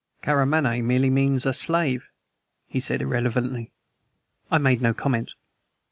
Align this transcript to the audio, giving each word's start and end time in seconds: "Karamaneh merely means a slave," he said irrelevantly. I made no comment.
"Karamaneh 0.23 0.83
merely 0.83 1.11
means 1.11 1.45
a 1.45 1.53
slave," 1.53 2.09
he 2.65 2.79
said 2.79 3.03
irrelevantly. 3.03 3.71
I 4.49 4.57
made 4.57 4.81
no 4.81 4.95
comment. 4.95 5.35